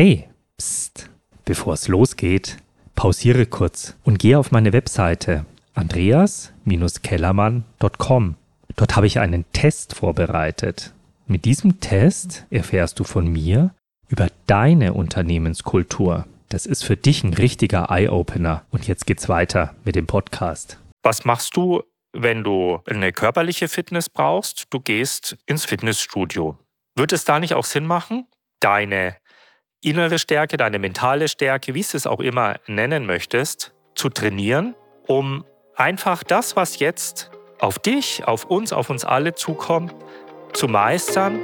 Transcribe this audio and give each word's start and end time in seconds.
Hey, 0.00 0.28
psst, 0.56 1.10
bevor 1.44 1.74
es 1.74 1.88
losgeht, 1.88 2.58
pausiere 2.94 3.46
kurz 3.46 3.96
und 4.04 4.20
gehe 4.20 4.38
auf 4.38 4.52
meine 4.52 4.72
Webseite 4.72 5.44
andreas-kellermann.com. 5.74 8.36
Dort 8.76 8.94
habe 8.94 9.08
ich 9.08 9.18
einen 9.18 9.44
Test 9.52 9.96
vorbereitet. 9.96 10.94
Mit 11.26 11.46
diesem 11.46 11.80
Test 11.80 12.46
erfährst 12.48 13.00
du 13.00 13.04
von 13.04 13.26
mir 13.26 13.74
über 14.08 14.28
deine 14.46 14.94
Unternehmenskultur. 14.94 16.28
Das 16.48 16.64
ist 16.64 16.84
für 16.84 16.96
dich 16.96 17.24
ein 17.24 17.34
richtiger 17.34 17.90
Eye-Opener. 17.90 18.62
Und 18.70 18.86
jetzt 18.86 19.04
geht's 19.04 19.28
weiter 19.28 19.74
mit 19.84 19.96
dem 19.96 20.06
Podcast. 20.06 20.78
Was 21.02 21.24
machst 21.24 21.56
du, 21.56 21.82
wenn 22.12 22.44
du 22.44 22.78
eine 22.86 23.12
körperliche 23.12 23.66
Fitness 23.66 24.08
brauchst? 24.08 24.68
Du 24.70 24.78
gehst 24.78 25.36
ins 25.46 25.64
Fitnessstudio. 25.64 26.56
Wird 26.94 27.12
es 27.12 27.24
da 27.24 27.40
nicht 27.40 27.54
auch 27.54 27.64
Sinn 27.64 27.84
machen, 27.84 28.28
deine 28.60 29.16
innere 29.80 30.18
Stärke, 30.18 30.56
deine 30.56 30.78
mentale 30.78 31.28
Stärke, 31.28 31.74
wie 31.74 31.82
du 31.82 31.96
es 31.96 32.06
auch 32.06 32.20
immer 32.20 32.56
nennen 32.66 33.06
möchtest, 33.06 33.72
zu 33.94 34.08
trainieren, 34.08 34.74
um 35.06 35.44
einfach 35.76 36.22
das, 36.24 36.56
was 36.56 36.78
jetzt 36.78 37.30
auf 37.60 37.78
dich, 37.78 38.26
auf 38.26 38.44
uns, 38.44 38.72
auf 38.72 38.90
uns 38.90 39.04
alle 39.04 39.34
zukommt, 39.34 39.94
zu 40.52 40.68
meistern? 40.68 41.38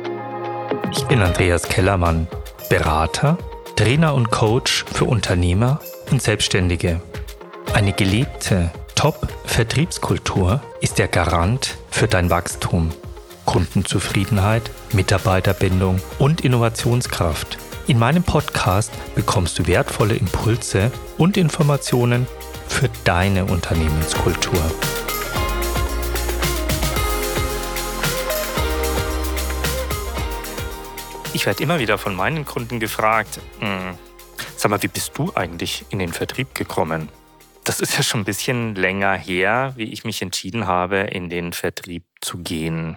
Ich 0.93 1.05
bin 1.05 1.23
Andreas 1.23 1.69
Kellermann, 1.69 2.27
Berater, 2.69 3.39
Trainer 3.77 4.15
und 4.15 4.31
Coach 4.31 4.85
für 4.93 5.05
Unternehmer 5.05 5.81
und 6.11 6.23
Selbstständige. 6.23 7.01
Eine 7.73 7.93
gelebte 7.93 8.71
Top-Vertriebskultur 8.95 10.63
ist 10.81 10.99
der 10.99 11.09
Garant 11.09 11.77
für 11.91 12.07
dein 12.07 12.31
Wachstum, 12.31 12.91
Kundenzufriedenheit, 13.45 14.71
Mitarbeiterbindung 14.93 16.01
und 16.19 16.43
Innovationskraft. 16.43 17.59
In 17.87 17.99
meinem 17.99 18.23
Podcast 18.23 18.91
bekommst 19.15 19.59
du 19.59 19.67
wertvolle 19.67 20.15
Impulse 20.15 20.91
und 21.19 21.37
Informationen 21.37 22.27
für 22.67 22.89
deine 23.05 23.45
Unternehmenskultur. 23.45 24.59
Ich 31.35 31.45
werde 31.45 31.63
immer 31.63 31.79
wieder 31.79 31.99
von 31.99 32.15
meinen 32.15 32.47
Kunden 32.47 32.81
gefragt, 32.81 33.39
hm, 33.59 33.99
sag 34.57 34.71
mal, 34.71 34.83
wie 34.83 34.89
bist 34.89 35.13
du 35.19 35.33
eigentlich 35.35 35.85
in 35.91 35.99
den 35.99 36.15
Vertrieb 36.15 36.55
gekommen? 36.55 37.11
Das 37.65 37.81
ist 37.81 37.99
ja 37.99 38.03
schon 38.03 38.23
ein 38.23 38.25
bisschen 38.25 38.75
länger 38.77 39.13
her, 39.13 39.75
wie 39.77 39.93
ich 39.93 40.05
mich 40.05 40.23
entschieden 40.23 40.67
habe, 40.67 41.01
in 41.01 41.29
den 41.29 41.53
Vertrieb 41.53 42.05
zu 42.23 42.39
gehen. 42.39 42.97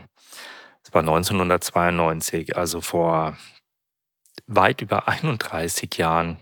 Das 0.85 0.94
war 0.94 1.01
1992, 1.01 2.55
also 2.55 2.79
vor 2.79 3.35
weit 4.48 4.81
über 4.81 5.08
31 5.08 5.98
Jahren. 5.98 6.38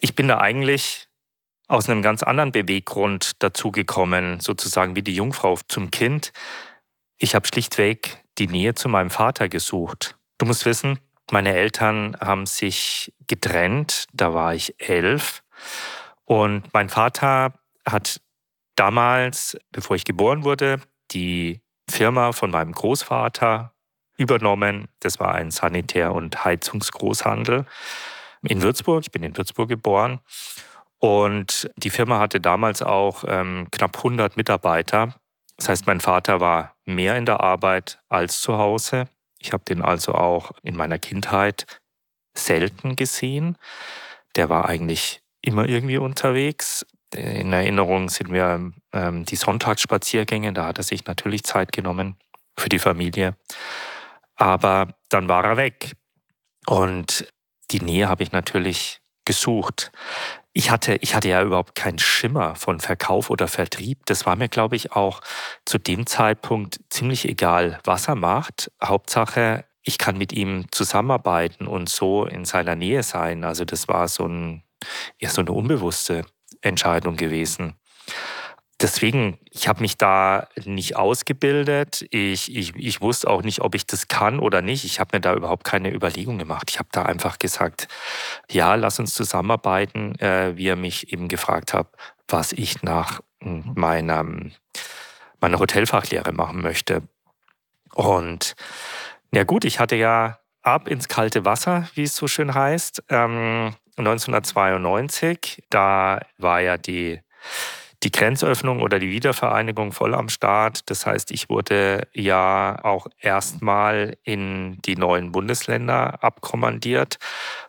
Ich 0.00 0.14
bin 0.14 0.28
da 0.28 0.38
eigentlich 0.38 1.08
aus 1.68 1.88
einem 1.88 2.02
ganz 2.02 2.22
anderen 2.22 2.50
Beweggrund 2.50 3.42
dazugekommen, 3.42 4.40
sozusagen 4.40 4.96
wie 4.96 5.02
die 5.02 5.14
Jungfrau 5.14 5.58
zum 5.68 5.90
Kind. 5.90 6.32
Ich 7.18 7.34
habe 7.34 7.46
schlichtweg 7.46 8.24
die 8.38 8.48
Nähe 8.48 8.74
zu 8.74 8.88
meinem 8.88 9.10
Vater 9.10 9.48
gesucht. 9.48 10.16
Du 10.38 10.46
musst 10.46 10.64
wissen, 10.64 10.98
meine 11.30 11.54
Eltern 11.54 12.16
haben 12.20 12.46
sich 12.46 13.12
getrennt, 13.26 14.06
da 14.12 14.32
war 14.32 14.54
ich 14.54 14.80
elf. 14.80 15.42
Und 16.24 16.72
mein 16.72 16.88
Vater 16.88 17.52
hat 17.86 18.20
damals, 18.76 19.58
bevor 19.72 19.96
ich 19.96 20.04
geboren 20.04 20.44
wurde, 20.44 20.80
die 21.10 21.60
Firma 21.90 22.32
von 22.32 22.50
meinem 22.50 22.72
Großvater 22.72 23.74
übernommen. 24.18 24.88
Das 25.00 25.18
war 25.18 25.34
ein 25.34 25.50
Sanitär- 25.50 26.12
und 26.12 26.44
Heizungsgroßhandel 26.44 27.64
in 28.42 28.62
Würzburg. 28.62 29.04
Ich 29.04 29.10
bin 29.10 29.22
in 29.22 29.36
Würzburg 29.36 29.68
geboren. 29.68 30.20
Und 30.98 31.70
die 31.76 31.90
Firma 31.90 32.18
hatte 32.18 32.40
damals 32.40 32.82
auch 32.82 33.24
ähm, 33.26 33.68
knapp 33.70 33.96
100 33.96 34.36
Mitarbeiter. 34.36 35.14
Das 35.56 35.68
heißt, 35.68 35.86
mein 35.86 36.00
Vater 36.00 36.40
war 36.40 36.74
mehr 36.84 37.16
in 37.16 37.24
der 37.24 37.40
Arbeit 37.40 38.00
als 38.08 38.42
zu 38.42 38.58
Hause. 38.58 39.08
Ich 39.38 39.52
habe 39.52 39.64
den 39.64 39.82
also 39.82 40.14
auch 40.14 40.52
in 40.62 40.76
meiner 40.76 40.98
Kindheit 40.98 41.66
selten 42.34 42.96
gesehen. 42.96 43.56
Der 44.36 44.48
war 44.48 44.68
eigentlich 44.68 45.22
immer 45.40 45.68
irgendwie 45.68 45.98
unterwegs. 45.98 46.84
In 47.14 47.52
Erinnerung 47.52 48.08
sind 48.08 48.30
mir 48.30 48.72
ähm, 48.92 49.24
die 49.24 49.36
Sonntagsspaziergänge, 49.36 50.52
da 50.52 50.66
hat 50.66 50.78
er 50.78 50.84
sich 50.84 51.06
natürlich 51.06 51.44
Zeit 51.44 51.72
genommen 51.72 52.16
für 52.56 52.68
die 52.68 52.78
Familie. 52.78 53.34
Aber 54.38 54.94
dann 55.10 55.28
war 55.28 55.44
er 55.44 55.56
weg. 55.56 55.92
Und 56.66 57.26
die 57.70 57.80
Nähe 57.80 58.08
habe 58.08 58.22
ich 58.22 58.32
natürlich 58.32 59.00
gesucht. 59.24 59.92
Ich 60.54 60.70
hatte, 60.70 60.96
ich 60.96 61.14
hatte 61.14 61.28
ja 61.28 61.42
überhaupt 61.42 61.74
keinen 61.74 61.98
Schimmer 61.98 62.54
von 62.54 62.80
Verkauf 62.80 63.30
oder 63.30 63.46
Vertrieb. 63.46 64.06
Das 64.06 64.24
war 64.24 64.36
mir, 64.36 64.48
glaube 64.48 64.76
ich, 64.76 64.92
auch 64.92 65.20
zu 65.66 65.78
dem 65.78 66.06
Zeitpunkt 66.06 66.80
ziemlich 66.88 67.28
egal, 67.28 67.78
was 67.84 68.08
er 68.08 68.14
macht. 68.14 68.70
Hauptsache, 68.82 69.66
ich 69.82 69.98
kann 69.98 70.16
mit 70.16 70.32
ihm 70.32 70.66
zusammenarbeiten 70.70 71.66
und 71.66 71.88
so 71.88 72.24
in 72.24 72.44
seiner 72.44 72.74
Nähe 72.74 73.02
sein. 73.02 73.44
Also 73.44 73.64
das 73.64 73.86
war 73.88 74.08
so, 74.08 74.26
ein, 74.26 74.62
ja, 75.20 75.28
so 75.28 75.42
eine 75.42 75.52
unbewusste 75.52 76.24
Entscheidung 76.62 77.16
gewesen 77.16 77.78
deswegen, 78.80 79.38
ich 79.50 79.68
habe 79.68 79.80
mich 79.80 79.96
da 79.96 80.48
nicht 80.64 80.96
ausgebildet. 80.96 82.06
Ich, 82.10 82.54
ich, 82.54 82.74
ich 82.76 83.00
wusste 83.00 83.28
auch 83.28 83.42
nicht, 83.42 83.60
ob 83.60 83.74
ich 83.74 83.86
das 83.86 84.08
kann 84.08 84.38
oder 84.38 84.62
nicht. 84.62 84.84
Ich 84.84 85.00
habe 85.00 85.16
mir 85.16 85.20
da 85.20 85.34
überhaupt 85.34 85.64
keine 85.64 85.92
Überlegung 85.92 86.38
gemacht. 86.38 86.70
Ich 86.70 86.78
habe 86.78 86.88
da 86.92 87.02
einfach 87.02 87.38
gesagt, 87.38 87.88
ja, 88.50 88.74
lass 88.74 88.98
uns 88.98 89.14
zusammenarbeiten, 89.14 90.18
äh, 90.20 90.56
wie 90.56 90.68
er 90.68 90.76
mich 90.76 91.12
eben 91.12 91.28
gefragt 91.28 91.74
hat, 91.74 91.88
was 92.28 92.52
ich 92.52 92.82
nach 92.82 93.20
meiner, 93.40 94.24
meiner 95.40 95.58
Hotelfachlehre 95.58 96.32
machen 96.32 96.60
möchte. 96.60 97.02
Und 97.94 98.54
ja 99.32 99.44
gut, 99.44 99.64
ich 99.64 99.80
hatte 99.80 99.96
ja 99.96 100.38
ab 100.62 100.88
ins 100.88 101.08
kalte 101.08 101.44
Wasser, 101.44 101.88
wie 101.94 102.04
es 102.04 102.16
so 102.16 102.28
schön 102.28 102.54
heißt, 102.54 103.04
ähm, 103.08 103.74
1992. 103.96 105.64
Da 105.70 106.20
war 106.36 106.60
ja 106.60 106.76
die 106.76 107.20
die 108.02 108.12
Grenzöffnung 108.12 108.80
oder 108.80 108.98
die 108.98 109.10
Wiedervereinigung 109.10 109.92
voll 109.92 110.14
am 110.14 110.28
Start. 110.28 110.88
Das 110.90 111.04
heißt, 111.04 111.30
ich 111.30 111.48
wurde 111.48 112.06
ja 112.12 112.78
auch 112.84 113.08
erstmal 113.20 114.16
in 114.22 114.78
die 114.82 114.96
neuen 114.96 115.32
Bundesländer 115.32 116.22
abkommandiert 116.22 117.18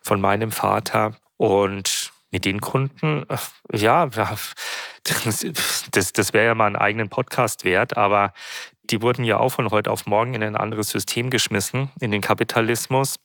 von 0.02 0.22
meinem 0.22 0.52
Vater. 0.52 1.16
Und 1.38 2.12
mit 2.32 2.46
den 2.46 2.62
Kunden, 2.62 3.26
ja, 3.74 4.06
das, 5.92 6.14
das 6.14 6.34
wäre 6.34 6.46
ja 6.46 6.56
mal 6.56 6.68
einen 6.68 6.76
eigenen 6.76 7.10
Podcast 7.10 7.64
wert, 7.64 7.98
aber 7.98 8.34
die 8.84 9.02
wurden 9.02 9.24
ja 9.24 9.38
auch 9.38 9.50
von 9.50 9.72
heute 9.72 9.90
auf 9.90 10.06
morgen 10.06 10.36
in 10.36 10.44
ein 10.44 10.56
anderes 10.56 10.90
System 10.90 11.30
geschmissen, 11.30 11.90
in 12.00 12.12
den 12.12 12.22
Kapitalismus. 12.22 13.16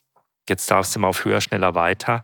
Jetzt 0.47 0.69
darfst 0.71 0.95
du 0.95 0.99
mal 0.99 1.09
auf 1.09 1.25
höher, 1.25 1.41
schneller 1.41 1.75
weiter 1.75 2.23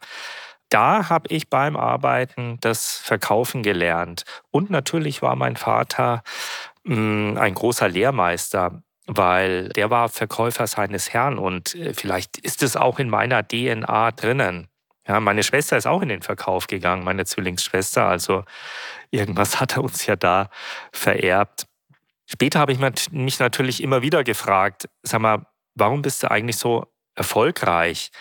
da 0.71 1.09
habe 1.09 1.27
ich 1.29 1.49
beim 1.49 1.75
Arbeiten 1.75 2.57
das 2.61 2.97
Verkaufen 2.97 3.61
gelernt. 3.61 4.23
Und 4.49 4.69
natürlich 4.69 5.21
war 5.21 5.35
mein 5.35 5.57
Vater 5.57 6.23
mh, 6.83 6.95
hm, 6.95 7.37
ein 7.37 7.53
großer 7.53 7.87
Lehrmeister, 7.87 8.81
weil 9.05 9.69
der 9.69 9.89
war 9.89 10.09
Verkäufer 10.09 10.65
seines 10.67 11.13
Herrn 11.13 11.37
und 11.37 11.75
äh, 11.75 11.93
vielleicht 11.93 12.37
ist 12.37 12.63
es 12.63 12.75
auch 12.75 12.99
in 12.99 13.09
meiner 13.09 13.47
DNA 13.47 14.11
drinnen. 14.11 14.67
Ja, 15.07 15.19
meine 15.19 15.43
Schwester 15.43 15.77
ist 15.77 15.87
auch 15.87 16.01
in 16.01 16.09
den 16.09 16.21
Verkauf 16.21 16.67
gegangen, 16.67 17.03
meine 17.03 17.25
Zwillingsschwester. 17.25 18.05
Also 18.05 18.45
irgendwas 19.09 19.59
hat 19.59 19.75
er 19.75 19.83
uns 19.83 20.05
ja 20.05 20.15
da 20.15 20.49
vererbt. 20.93 21.65
Später 22.27 22.59
habe 22.59 22.71
ich 22.71 22.79
mich 23.11 23.39
natürlich 23.39 23.83
immer 23.83 24.01
wieder 24.01 24.23
gefragt, 24.23 24.87
sag 25.03 25.19
mal, 25.21 25.45
warum 25.75 26.01
bist 26.01 26.23
du 26.23 26.31
eigentlich 26.31 26.57
so 26.57 26.85
erfolgreich? 27.15 28.11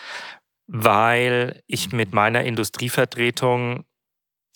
Weil 0.73 1.63
ich 1.67 1.93
mit 1.93 2.15
meiner 2.15 2.45
Industrievertretung 2.45 3.85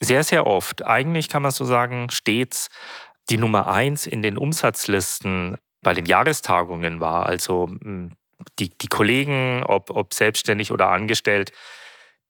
sehr, 0.00 0.23
sehr 0.23 0.47
oft, 0.47 0.85
eigentlich 0.85 1.29
kann 1.29 1.43
man 1.43 1.50
so 1.50 1.65
sagen, 1.65 2.09
stets 2.11 2.69
die 3.31 3.37
Nummer 3.37 3.67
eins 3.67 4.06
in 4.06 4.23
den 4.23 4.39
Umsatzlisten 4.39 5.56
bei 5.83 5.93
den 5.93 6.06
Jahrestagungen 6.06 7.00
war. 7.00 7.27
Also 7.27 7.67
hm, 7.67 8.12
die, 8.59 8.71
die 8.79 8.87
Kollegen, 8.87 9.65
ob, 9.65 9.91
ob 9.91 10.15
selbstständig 10.15 10.71
oder 10.71 10.91
angestellt, 10.91 11.53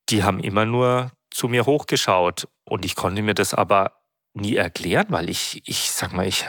die 0.08 0.22
haben 0.22 0.40
immer 0.40 0.64
nur 0.64 1.12
zu 1.30 1.48
mir 1.48 1.66
hochgeschaut. 1.66 2.48
Und 2.64 2.86
ich 2.86 2.94
konnte 2.94 3.20
mir 3.20 3.34
das 3.34 3.52
aber 3.52 4.00
nie 4.32 4.56
erklären, 4.56 5.06
weil 5.10 5.28
ich, 5.28 5.62
ich 5.66 5.90
sag 5.90 6.12
mal, 6.12 6.26
ich, 6.26 6.46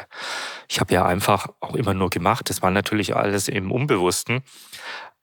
ich 0.70 0.80
habe 0.80 0.94
ja 0.94 1.06
einfach 1.06 1.48
auch 1.60 1.76
immer 1.76 1.94
nur 1.94 2.10
gemacht. 2.10 2.50
Das 2.50 2.62
war 2.62 2.72
natürlich 2.72 3.16
alles 3.16 3.50
im 3.50 3.72
Unbewussten. 3.72 4.42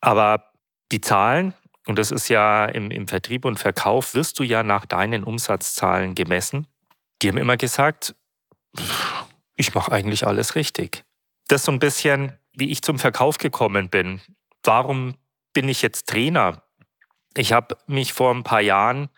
Aber 0.00 0.52
die 0.90 1.00
Zahlen, 1.00 1.54
und 1.87 1.99
das 1.99 2.11
ist 2.11 2.29
ja 2.29 2.67
im, 2.67 2.90
im 2.90 3.08
Vertrieb 3.08 3.44
und 3.44 3.58
Verkauf, 3.58 4.14
wirst 4.14 4.38
du 4.38 4.44
ja 4.44 4.62
nach 4.62 4.87
deinen 4.87 5.25
Umsatzzahlen 5.25 6.14
gemessen. 6.14 6.67
Die 7.20 7.29
haben 7.29 7.38
immer 7.38 7.56
gesagt, 7.56 8.14
ich 9.56 9.75
mache 9.75 9.93
eigentlich 9.93 10.26
alles 10.26 10.55
richtig. 10.55 11.05
Das 11.49 11.62
ist 11.62 11.67
so 11.67 11.73
ein 11.73 11.79
bisschen, 11.79 12.38
wie 12.52 12.70
ich 12.70 12.82
zum 12.82 12.99
Verkauf 12.99 13.38
gekommen 13.38 13.88
bin. 13.88 14.20
Warum 14.62 15.17
bin 15.52 15.69
ich 15.69 15.82
jetzt 15.82 16.08
Trainer? 16.08 16.62
Ich 17.37 17.52
habe 17.52 17.76
mich 17.87 18.12
vor 18.12 18.32
ein 18.32 18.44
paar 18.44 18.61
Jahren 18.61 19.08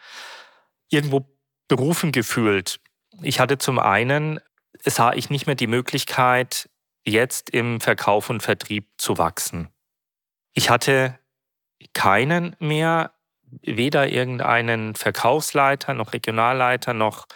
irgendwo 0.89 1.27
berufen 1.69 2.13
gefühlt. 2.13 2.81
Ich 3.23 3.41
hatte 3.41 3.59
zum 3.59 3.79
einen, 3.79 4.41
sah 4.85 5.13
ich 5.13 5.31
nicht 5.31 5.47
mehr 5.47 5.55
die 5.55 5.67
Möglichkeit, 5.67 6.69
jetzt 7.05 7.51
im 7.51 7.81
Verkauf 7.81 8.31
und 8.31 8.43
Vertrieb 8.43 8.89
zu 8.97 9.19
wachsen. 9.19 9.69
Ich 10.55 10.71
hatte 10.71 11.19
keinen 11.93 12.57
mehr, 12.59 13.13
weder 13.63 14.09
irgendeinen 14.09 14.95
Verkaufsleiter 14.95 15.95
noch 15.95 16.13
Regionalleiter 16.13 16.95
noch, 16.95 17.27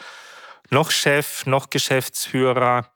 noch 0.70 0.90
Chef 0.90 1.46
noch 1.46 1.70
Geschäftsführer, 1.70 2.90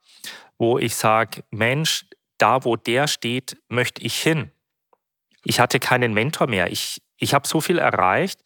wo 0.57 0.77
ich 0.77 0.95
sage, 0.95 1.43
Mensch, 1.51 2.05
da 2.37 2.65
wo 2.65 2.75
der 2.75 3.07
steht, 3.07 3.57
möchte 3.69 4.01
ich 4.01 4.21
hin. 4.21 4.51
Ich 5.43 5.59
hatte 5.59 5.79
keinen 5.79 6.13
Mentor 6.13 6.47
mehr. 6.47 6.71
Ich, 6.71 7.01
ich 7.17 7.33
habe 7.33 7.47
so 7.47 7.61
viel 7.61 7.77
erreicht 7.77 8.41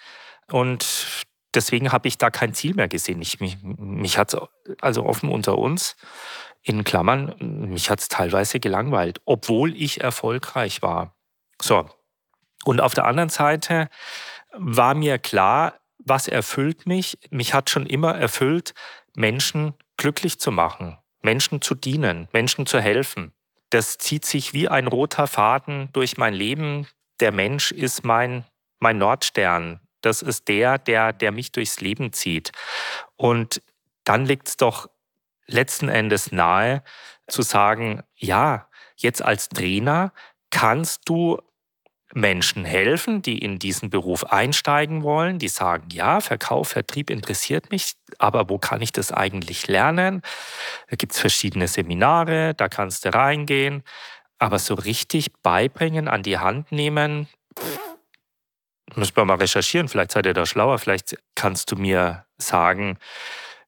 und 0.52 1.26
deswegen 1.54 1.92
habe 1.92 2.08
ich 2.08 2.18
da 2.18 2.30
kein 2.30 2.54
Ziel 2.54 2.74
mehr 2.76 2.88
gesehen. 2.88 3.22
Ich, 3.22 3.40
mich 3.40 3.58
mich 3.62 4.18
hat 4.18 4.34
es 4.34 4.40
also 4.82 5.06
offen 5.06 5.30
unter 5.30 5.58
uns, 5.58 5.96
in 6.64 6.84
Klammern, 6.84 7.36
mich 7.72 7.90
hat 7.90 8.00
es 8.00 8.10
teilweise 8.10 8.60
gelangweilt, 8.60 9.22
obwohl 9.26 9.76
ich 9.76 10.02
erfolgreich 10.02 10.82
war. 10.82 11.16
So. 11.62 11.90
Und 12.66 12.82
auf 12.82 12.94
der 12.94 13.06
anderen 13.06 13.30
Seite 13.30 13.90
war 14.54 14.96
mir 14.96 15.20
klar, 15.20 15.80
was 16.00 16.28
erfüllt 16.28 16.86
mich? 16.86 17.18
Mich 17.30 17.54
hat 17.54 17.70
schon 17.70 17.86
immer 17.86 18.16
erfüllt, 18.16 18.74
Menschen 19.16 19.74
glücklich 19.98 20.40
zu 20.40 20.52
machen, 20.52 20.98
Menschen 21.22 21.62
zu 21.62 21.76
dienen, 21.76 22.28
Menschen 22.32 22.66
zu 22.66 22.80
helfen. 22.80 23.34
Das 23.70 23.98
zieht 23.98 24.26
sich 24.26 24.54
wie 24.54 24.70
ein 24.70 24.88
roter 24.88 25.28
Faden 25.28 25.90
durch 25.92 26.18
mein 26.18 26.34
Leben. 26.34 26.88
Der 27.20 27.32
Mensch 27.32 27.72
ist 27.72 28.06
mein, 28.06 28.46
mein 28.80 28.98
Nordstern. 28.98 29.82
Das 30.02 30.22
ist 30.22 30.48
der, 30.48 30.78
der, 30.78 31.12
der 31.12 31.32
mich 31.32 31.52
durchs 31.52 31.82
Leben 31.82 32.14
zieht. 32.14 32.52
Und 33.16 33.62
dann 34.04 34.26
liegt 34.26 34.48
es 34.48 34.58
doch 34.58 34.90
letzten 35.48 35.90
Endes 35.90 36.32
nahe 36.32 36.84
zu 37.28 37.42
sagen, 37.42 38.04
ja, 38.16 38.70
jetzt 38.96 39.22
als 39.22 39.50
Trainer 39.50 40.14
kannst 40.50 41.10
du 41.10 41.42
Menschen 42.14 42.64
helfen, 42.64 43.22
die 43.22 43.38
in 43.38 43.60
diesen 43.60 43.90
Beruf 43.90 44.24
einsteigen 44.26 45.04
wollen, 45.04 45.40
die 45.40 45.50
sagen, 45.50 45.90
ja, 45.92 46.22
Verkauf, 46.22 46.70
Vertrieb 46.70 47.10
interessiert 47.10 47.70
mich, 47.72 47.94
aber 48.18 48.50
wo 48.50 48.58
kann 48.58 48.82
ich 48.82 48.92
das 48.92 49.12
eigentlich 49.12 49.68
lernen? 49.68 50.22
Da 50.90 50.96
gibt 50.96 51.14
es 51.14 51.20
verschiedene 51.20 51.68
Seminare, 51.68 52.54
da 52.56 52.70
kannst 52.70 53.06
du 53.06 53.14
reingehen, 53.14 53.84
aber 54.40 54.60
so 54.60 54.74
richtig 54.76 55.34
beibringen, 55.44 56.08
an 56.08 56.24
die 56.24 56.38
Hand 56.38 56.72
nehmen, 56.72 57.28
müssen 58.96 59.16
wir 59.16 59.26
mal 59.26 59.36
recherchieren, 59.36 59.88
vielleicht 59.88 60.12
seid 60.12 60.26
ihr 60.26 60.34
da 60.34 60.46
schlauer, 60.46 60.80
vielleicht 60.80 61.18
kannst 61.36 61.72
du 61.72 61.76
mir 61.76 62.26
sagen, 62.38 62.98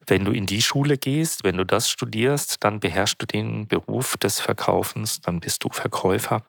wenn 0.07 0.25
du 0.25 0.31
in 0.31 0.45
die 0.45 0.61
Schule 0.61 0.97
gehst, 0.97 1.43
wenn 1.43 1.57
du 1.57 1.65
das 1.65 1.89
studierst, 1.89 2.63
dann 2.63 2.79
beherrschst 2.79 3.21
du 3.21 3.25
den 3.25 3.67
Beruf 3.67 4.17
des 4.17 4.39
Verkaufens, 4.39 5.21
dann 5.21 5.39
bist 5.39 5.63
du 5.63 5.69
Verkäufer. 5.69 6.43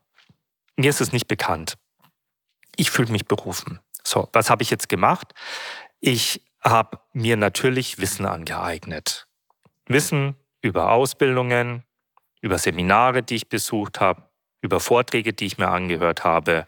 Mir 0.76 0.90
ist 0.90 1.00
es 1.00 1.12
nicht 1.12 1.28
bekannt. 1.28 1.76
Ich 2.76 2.90
fühle 2.90 3.12
mich 3.12 3.26
berufen. 3.26 3.80
So, 4.04 4.28
was 4.32 4.50
habe 4.50 4.62
ich 4.62 4.70
jetzt 4.70 4.88
gemacht? 4.88 5.34
Ich 6.00 6.42
habe 6.62 6.98
mir 7.12 7.36
natürlich 7.36 7.98
Wissen 7.98 8.26
angeeignet. 8.26 9.26
Wissen 9.86 10.36
über 10.62 10.92
Ausbildungen, 10.92 11.84
über 12.40 12.58
Seminare, 12.58 13.22
die 13.22 13.36
ich 13.36 13.48
besucht 13.48 14.00
habe, 14.00 14.24
über 14.60 14.80
Vorträge, 14.80 15.32
die 15.32 15.46
ich 15.46 15.56
mir 15.58 15.68
angehört 15.68 16.24
habe, 16.24 16.66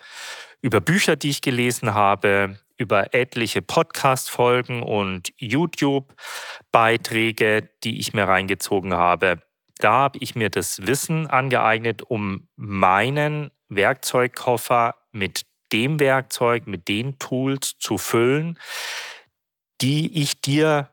über 0.61 0.81
Bücher, 0.81 1.17
die 1.17 1.31
ich 1.31 1.41
gelesen 1.41 1.95
habe, 1.95 2.61
über 2.79 3.13
etliche 3.15 3.61
Podcast-Folgen 3.63 4.83
und 4.83 5.33
YouTube-Beiträge, 5.37 7.69
die 7.85 8.01
ich 8.01 8.13
mir 8.13 8.25
reingezogen 8.25 8.93
habe. 8.95 9.41
Da 9.79 9.93
habe 9.93 10.19
ich 10.21 10.35
mir 10.35 10.51
das 10.51 10.85
Wissen 10.87 11.29
angeeignet, 11.29 12.03
um 12.03 12.49
meinen 12.57 13.53
Werkzeugkoffer 13.77 14.95
mit 15.13 15.47
dem 15.73 16.01
Werkzeug, 16.01 16.67
mit 16.67 16.89
den 16.89 17.19
Tools 17.19 17.77
zu 17.79 17.99
füllen, 17.99 18.59
die 19.81 20.23
ich 20.23 20.41
dir 20.41 20.91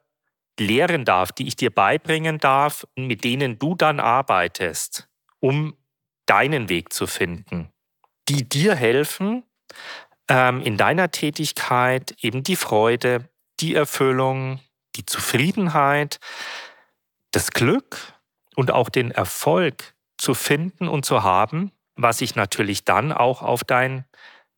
lehren 0.60 1.06
darf, 1.06 1.32
die 1.32 1.48
ich 1.48 1.56
dir 1.56 1.70
beibringen 1.70 2.38
darf, 2.38 2.86
mit 2.96 3.24
denen 3.24 3.60
du 3.60 3.76
dann 3.76 4.00
arbeitest, 4.00 5.08
um 5.40 5.76
deinen 6.26 6.70
Weg 6.70 6.94
zu 6.94 7.08
finden, 7.08 7.72
die 8.28 8.48
dir 8.48 8.76
helfen, 8.76 9.44
ähm, 10.28 10.62
in 10.62 10.78
deiner 10.78 11.12
Tätigkeit 11.12 12.16
eben 12.22 12.44
die 12.44 12.56
Freude, 12.56 13.30
die 13.60 13.76
Erfüllung, 13.76 14.60
die 14.96 15.06
Zufriedenheit, 15.06 16.20
das 17.32 17.52
Glück 17.52 17.98
und 18.56 18.72
auch 18.72 18.90
den 18.90 19.12
Erfolg 19.12 19.96
zu 20.18 20.34
finden 20.34 20.88
und 20.88 21.06
zu 21.06 21.24
haben, 21.24 21.72
was 22.02 22.20
sich 22.20 22.36
natürlich 22.36 22.86
dann 22.86 23.12
auch 23.12 23.42
auf 23.42 23.64
dein, 23.64 24.06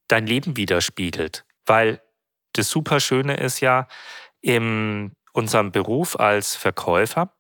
dein 0.08 0.28
Leben 0.28 0.58
widerspiegelt. 0.58 1.46
Weil 1.66 2.02
das 2.54 2.70
Superschöne 2.70 3.38
ist 3.38 3.60
ja, 3.60 3.88
in 4.42 5.14
unserem 5.34 5.72
Beruf 5.72 6.20
als 6.20 6.56
Verkäufer 6.56 7.34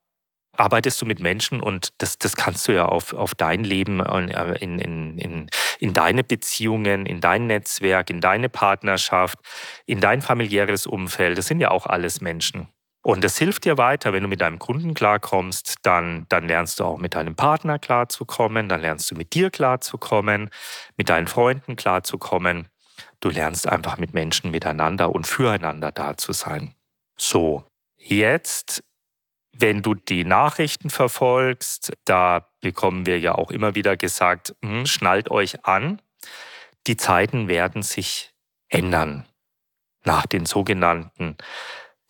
arbeitest 0.58 1.02
du 1.02 1.06
mit 1.06 1.20
Menschen 1.20 1.62
und 1.62 1.94
das, 1.98 2.18
das 2.18 2.36
kannst 2.36 2.68
du 2.68 2.74
ja 2.74 2.86
auf, 2.86 3.14
auf 3.14 3.34
dein 3.36 3.64
Leben, 3.64 4.00
äh, 4.02 4.58
in, 4.60 4.80
in, 4.80 5.18
in, 5.18 5.50
in 5.80 5.94
deine 5.94 6.24
Beziehungen, 6.24 7.06
in 7.06 7.22
dein 7.22 7.48
Netzwerk, 7.48 8.10
in 8.10 8.22
deine 8.22 8.50
Partnerschaft, 8.50 9.40
in 9.86 10.02
dein 10.02 10.22
familiäres 10.22 10.88
Umfeld. 10.88 11.38
Das 11.38 11.48
sind 11.48 11.62
ja 11.62 11.72
auch 11.72 11.86
alles 11.86 12.22
Menschen. 12.22 12.68
Und 13.04 13.24
das 13.24 13.38
hilft 13.38 13.66
dir 13.66 13.78
weiter, 13.78 14.14
wenn 14.14 14.24
du 14.24 14.30
mit 14.30 14.42
deinem 14.42 14.60
Kunden 14.60 14.94
klarkommst, 14.94 15.76
dann, 15.82 16.28
dann 16.30 16.48
lernst 16.48 16.80
du 16.80 16.86
auch 16.86 16.98
mit 16.98 17.16
deinem 17.16 17.36
Partner 17.36 17.80
klarzukommen, 17.80 18.70
dann 18.70 18.82
lernst 18.82 19.10
du 19.10 19.16
mit 19.16 19.34
dir 19.34 19.50
klarzukommen, 19.50 20.52
mit 20.98 21.10
deinen 21.10 21.28
Freunden 21.28 21.76
klarzukommen. 21.76 22.68
Du 23.20 23.30
lernst 23.30 23.68
einfach 23.68 23.98
mit 23.98 24.14
Menschen 24.14 24.52
miteinander 24.52 25.14
und 25.14 25.26
füreinander 25.26 25.92
da 25.92 26.16
zu 26.16 26.32
sein. 26.34 26.76
So, 27.18 27.64
jetzt 27.98 28.84
wenn 29.54 29.82
du 29.82 29.96
die 29.96 30.24
Nachrichten 30.24 30.90
verfolgst, 30.90 31.94
da 32.06 32.50
bekommen 32.62 33.06
wir 33.06 33.20
ja 33.20 33.36
auch 33.36 33.52
immer 33.52 33.76
wieder 33.76 33.98
gesagt, 33.98 34.56
hm, 34.64 34.86
schnallt 34.86 35.30
euch 35.30 35.66
an, 35.66 36.02
die 36.88 36.98
Zeiten 36.98 37.48
werden 37.48 37.84
sich 37.84 38.34
ändern. 38.70 39.26
Nach 40.04 40.26
den 40.26 40.46
sogenannten 40.46 41.38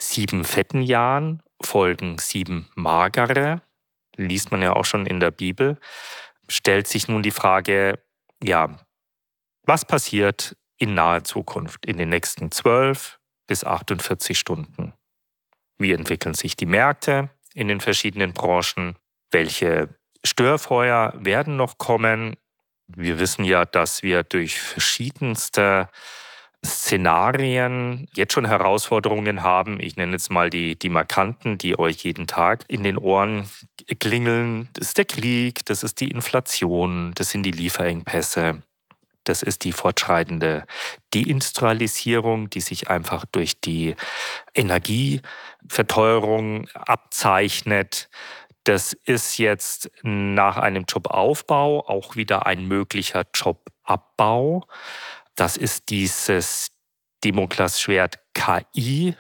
sieben 0.02 0.44
fetten 0.44 0.82
Jahren 0.82 1.44
folgen 1.62 2.18
sieben 2.18 2.70
magere, 2.76 3.62
liest 4.16 4.52
man 4.52 4.62
ja 4.62 4.74
auch 4.74 4.86
schon 4.86 5.06
in 5.06 5.20
der 5.20 5.32
Bibel, 5.32 5.78
stellt 6.50 6.88
sich 6.88 7.08
nun 7.08 7.24
die 7.24 7.32
Frage, 7.32 8.00
ja, 8.44 8.80
was 9.64 9.86
passiert 9.86 10.58
in 10.78 10.96
naher 10.96 11.24
Zukunft, 11.24 11.86
in 11.86 11.98
den 11.98 12.10
nächsten 12.10 12.52
zwölf 12.52 13.20
bis 13.48 13.64
48 13.64 14.38
Stunden? 14.38 14.94
Wie 15.78 15.94
entwickeln 15.94 16.34
sich 16.34 16.56
die 16.56 16.66
Märkte 16.66 17.30
in 17.54 17.68
den 17.68 17.80
verschiedenen 17.80 18.34
Branchen? 18.34 18.98
Welche 19.30 19.90
Störfeuer 20.24 21.14
werden 21.16 21.56
noch 21.56 21.78
kommen? 21.78 22.36
Wir 22.88 23.20
wissen 23.20 23.46
ja, 23.46 23.66
dass 23.66 24.04
wir 24.04 24.24
durch 24.24 24.60
verschiedenste 24.60 25.90
Szenarien 26.66 28.08
jetzt 28.16 28.34
schon 28.34 28.46
Herausforderungen 28.46 29.42
haben. 29.42 29.80
Ich 29.80 29.96
nenne 29.96 30.12
jetzt 30.12 30.30
mal 30.30 30.50
die, 30.50 30.78
die 30.78 30.90
markanten, 30.90 31.58
die 31.58 31.80
euch 31.80 32.04
jeden 32.04 32.28
Tag 32.28 32.66
in 32.68 32.84
den 32.84 32.98
Ohren 32.98 33.50
klingeln. 34.00 34.68
Das 34.74 34.90
ist 34.90 34.98
der 34.98 35.06
Krieg, 35.06 35.66
das 35.66 35.84
ist 35.84 36.02
die 36.02 36.12
Inflation, 36.12 37.14
das 37.16 37.30
sind 37.32 37.44
die 37.44 37.52
Lieferengpässe, 37.52 38.62
das 39.24 39.44
ist 39.44 39.64
die 39.64 39.72
fortschreitende 39.72 40.66
Deindustrialisierung, 41.14 42.50
die 42.50 42.62
sich 42.62 42.90
einfach 42.90 43.26
durch 43.32 43.62
die 43.62 43.96
Energieverteuerung 44.54 46.68
abzeichnet. 46.74 48.10
Das 48.64 48.94
ist 48.94 49.40
jetzt 49.40 49.90
nach 50.04 50.58
einem 50.58 50.86
Jobaufbau 50.88 51.88
auch 51.88 52.16
wieder 52.16 52.46
ein 52.46 52.68
möglicher 52.68 53.26
Jobabbau. 53.34 54.68
Das 55.36 55.58
ist 55.58 55.90
dieses 55.90 56.72
Demoklas-Schwert 57.24 58.20
KI. 58.34 59.16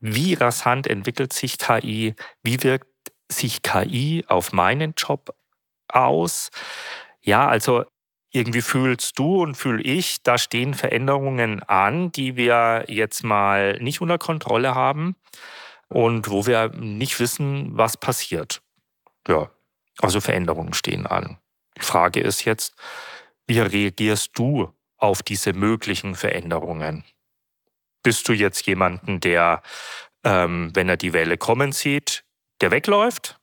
Wie 0.00 0.34
rasant 0.34 0.86
entwickelt 0.86 1.32
sich 1.32 1.58
KI? 1.58 2.14
Wie 2.42 2.62
wirkt 2.62 2.86
sich 3.30 3.62
KI 3.62 4.24
auf 4.28 4.52
meinen 4.52 4.94
Job 4.96 5.34
aus? 5.88 6.50
Ja, 7.22 7.48
also 7.48 7.84
irgendwie 8.30 8.62
fühlst 8.62 9.18
du 9.18 9.42
und 9.42 9.54
fühle 9.56 9.82
ich, 9.82 10.22
da 10.22 10.36
stehen 10.36 10.74
Veränderungen 10.74 11.62
an, 11.62 12.12
die 12.12 12.36
wir 12.36 12.84
jetzt 12.88 13.24
mal 13.24 13.78
nicht 13.80 14.00
unter 14.00 14.18
Kontrolle 14.18 14.74
haben 14.74 15.16
und 15.88 16.28
wo 16.30 16.46
wir 16.46 16.68
nicht 16.68 17.18
wissen, 17.18 17.76
was 17.76 17.96
passiert. 17.96 18.62
Ja, 19.26 19.50
also 19.98 20.20
Veränderungen 20.20 20.74
stehen 20.74 21.06
an. 21.06 21.38
Die 21.78 21.82
Frage 21.82 22.20
ist 22.20 22.44
jetzt, 22.44 22.74
wie 23.46 23.60
reagierst 23.60 24.30
du 24.34 24.72
auf 24.96 25.22
diese 25.22 25.52
möglichen 25.52 26.14
Veränderungen? 26.14 27.04
Bist 28.02 28.28
du 28.28 28.32
jetzt 28.32 28.66
jemanden, 28.66 29.20
der, 29.20 29.62
ähm, 30.24 30.70
wenn 30.74 30.88
er 30.88 30.96
die 30.96 31.12
Welle 31.12 31.36
kommen 31.36 31.72
sieht, 31.72 32.24
der 32.60 32.70
wegläuft? 32.70 33.38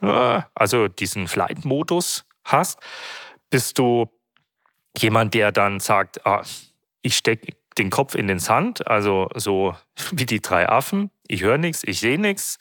Ah, 0.00 0.46
also 0.54 0.88
diesen 0.88 1.28
Flight-Modus 1.28 2.24
hast? 2.44 2.80
Bist 3.50 3.78
du 3.78 4.10
jemand, 4.96 5.34
der 5.34 5.52
dann 5.52 5.80
sagt, 5.80 6.26
ah, 6.26 6.42
ich 7.02 7.16
stecke 7.16 7.54
den 7.78 7.90
Kopf 7.90 8.14
in 8.14 8.26
den 8.26 8.38
Sand, 8.38 8.86
also 8.86 9.28
so 9.34 9.74
wie 10.12 10.26
die 10.26 10.40
drei 10.40 10.68
Affen, 10.68 11.10
ich 11.28 11.42
höre 11.42 11.58
nichts, 11.58 11.82
ich 11.84 12.00
sehe 12.00 12.18
nichts, 12.18 12.58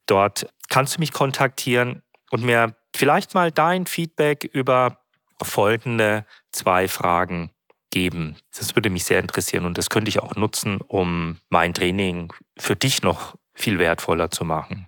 Dort 0.05 0.47
kannst 0.69 0.95
du 0.95 0.99
mich 0.99 1.13
kontaktieren 1.13 2.03
und 2.31 2.43
mir 2.43 2.75
vielleicht 2.95 3.33
mal 3.33 3.51
dein 3.51 3.85
Feedback 3.85 4.43
über 4.43 4.97
folgende 5.41 6.25
zwei 6.51 6.87
Fragen 6.87 7.51
geben. 7.89 8.37
Das 8.57 8.75
würde 8.75 8.89
mich 8.89 9.05
sehr 9.05 9.19
interessieren 9.19 9.65
und 9.65 9.77
das 9.77 9.89
könnte 9.89 10.09
ich 10.09 10.19
auch 10.19 10.35
nutzen, 10.35 10.79
um 10.81 11.39
mein 11.49 11.73
Training 11.73 12.33
für 12.57 12.75
dich 12.75 13.01
noch 13.01 13.35
viel 13.53 13.79
wertvoller 13.79 14.31
zu 14.31 14.45
machen. 14.45 14.87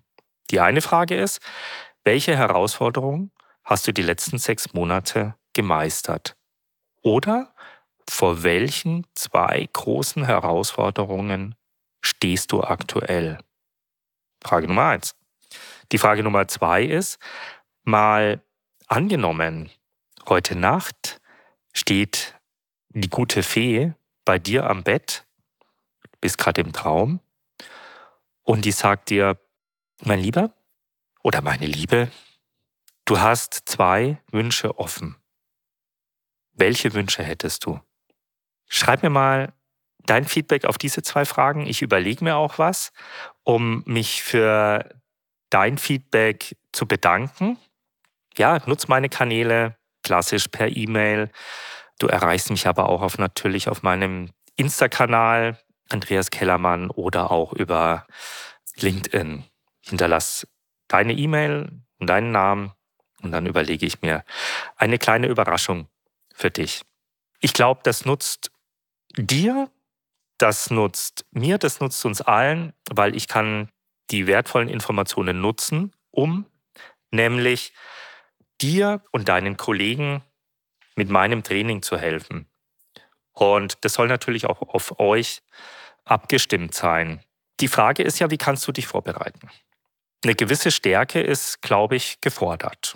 Die 0.52 0.60
eine 0.60 0.82
Frage 0.82 1.16
ist, 1.16 1.40
welche 2.04 2.36
Herausforderungen 2.36 3.32
hast 3.63 3.88
du 3.88 3.94
die 3.94 4.02
letzten 4.02 4.38
sechs 4.38 4.74
Monate 4.74 5.36
gemeistert? 5.54 6.36
Oder 7.02 7.54
vor 8.10 8.43
welchen 8.43 9.05
zwei 9.15 9.67
großen 9.74 10.25
Herausforderungen 10.25 11.55
stehst 12.01 12.51
du 12.51 12.63
aktuell? 12.63 13.39
Frage 14.43 14.67
Nummer 14.67 14.88
eins. 14.89 15.15
Die 15.91 15.98
Frage 15.98 16.24
Nummer 16.24 16.48
zwei 16.48 16.83
ist, 16.83 17.19
mal 17.83 18.41
angenommen, 18.88 19.69
heute 20.27 20.55
Nacht 20.55 21.22
steht 21.74 22.36
die 22.89 23.10
gute 23.10 23.43
Fee 23.43 23.93
bei 24.25 24.39
dir 24.39 24.69
am 24.69 24.83
Bett, 24.83 25.25
bist 26.22 26.38
gerade 26.38 26.62
im 26.62 26.74
Traum, 26.74 27.19
und 28.43 28.65
die 28.65 28.72
sagt 28.72 29.10
dir, 29.10 29.39
mein 30.03 30.19
Lieber 30.19 30.53
oder 31.22 31.41
meine 31.41 31.65
Liebe, 31.65 32.12
du 33.05 33.19
hast 33.19 33.63
zwei 33.65 34.22
Wünsche 34.31 34.77
offen. 34.77 35.15
Welche 36.53 36.93
Wünsche 36.93 37.24
hättest 37.24 37.65
du? 37.65 37.79
Schreib 38.67 39.03
mir 39.03 39.10
mal 39.10 39.53
dein 40.05 40.25
Feedback 40.25 40.65
auf 40.65 40.77
diese 40.77 41.01
zwei 41.01 41.25
Fragen. 41.25 41.65
Ich 41.65 41.82
überlege 41.82 42.24
mir 42.24 42.36
auch 42.36 42.58
was, 42.58 42.91
um 43.43 43.84
mich 43.86 44.24
für 44.24 44.89
dein 45.50 45.77
Feedback 45.77 46.55
zu 46.72 46.88
bedanken. 46.88 47.58
Ja, 48.36 48.60
nutz 48.65 48.88
meine 48.88 49.10
Kanäle, 49.10 49.77
klassisch 50.03 50.48
per 50.48 50.75
E-Mail. 50.75 51.29
Du 52.00 52.08
erreichst 52.08 52.50
mich 52.50 52.67
aber 52.67 52.89
auch 52.89 53.01
auf, 53.01 53.17
natürlich 53.17 53.70
auf 53.70 53.84
meinem 53.84 54.32
Insta-Kanal, 54.55 55.60
Andreas 55.89 56.32
Kellermann, 56.32 56.89
oder 56.89 57.32
auch 57.32 57.53
über 57.53 58.08
LinkedIn. 58.77 59.43
Hinterlass 59.82 60.48
deine 60.88 61.13
E-Mail 61.13 61.70
und 62.00 62.08
deinen 62.08 62.32
Namen 62.32 62.74
und 63.22 63.32
dann 63.32 63.46
überlege 63.46 63.86
ich 63.86 64.01
mir 64.01 64.24
eine 64.75 64.98
kleine 64.98 65.27
Überraschung 65.27 65.88
für 66.34 66.51
dich. 66.51 66.84
Ich 67.39 67.53
glaube, 67.53 67.82
das 67.84 68.05
nutzt 68.05 68.51
dir, 69.17 69.70
das 70.38 70.70
nutzt 70.70 71.25
mir, 71.32 71.58
das 71.58 71.79
nutzt 71.79 72.03
uns 72.05 72.22
allen, 72.22 72.74
weil 72.89 73.15
ich 73.15 73.27
kann 73.27 73.70
die 74.12 74.27
wertvollen 74.27 74.70
Informationen 74.70 75.41
nutzen, 75.41 75.93
um 76.12 76.46
nämlich 77.12 77.74
dir 78.62 79.01
und 79.12 79.29
deinen 79.29 79.58
Kollegen 79.58 80.24
mit 80.96 81.10
meinem 81.10 81.43
Training 81.43 81.82
zu 81.82 81.98
helfen. 81.98 82.48
Und 83.32 83.84
das 83.84 83.93
soll 83.93 84.08
natürlich 84.08 84.46
auch 84.46 84.62
auf 84.62 85.00
euch 85.00 85.41
abgestimmt 86.05 86.74
sein. 86.74 87.24
Die 87.60 87.67
Frage 87.67 88.03
ist 88.03 88.20
ja, 88.20 88.29
wie 88.29 88.38
kannst 88.38 88.67
du 88.67 88.72
dich 88.72 88.88
vorbereiten? 88.88 89.50
Eine 90.24 90.36
gewisse 90.36 90.72
Stärke 90.72 91.22
ist, 91.22 91.62
glaube 91.62 91.96
ich, 91.96 92.22
gefordert. 92.22 92.96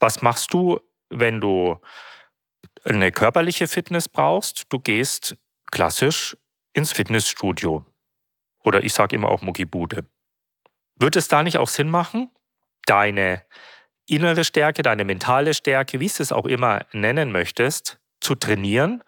Was 0.00 0.22
machst 0.22 0.52
du, 0.52 0.80
wenn 1.10 1.40
du 1.40 1.80
eine 2.84 3.12
körperliche 3.12 3.68
Fitness 3.68 4.08
brauchst? 4.08 4.64
Du 4.72 4.78
gehst 4.78 5.36
klassisch 5.70 6.36
ins 6.72 6.92
Fitnessstudio. 6.92 7.84
Oder 8.64 8.82
ich 8.82 8.92
sage 8.92 9.16
immer 9.16 9.28
auch 9.28 9.42
Muckibude. 9.42 10.06
Wird 10.96 11.16
es 11.16 11.28
da 11.28 11.42
nicht 11.42 11.58
auch 11.58 11.68
Sinn 11.68 11.90
machen, 11.90 12.30
deine 12.86 13.42
innere 14.06 14.44
Stärke, 14.44 14.82
deine 14.82 15.04
mentale 15.04 15.54
Stärke, 15.54 16.00
wie 16.00 16.08
du 16.08 16.22
es 16.22 16.32
auch 16.32 16.46
immer 16.46 16.86
nennen 16.92 17.32
möchtest, 17.32 17.98
zu 18.20 18.34
trainieren, 18.34 19.02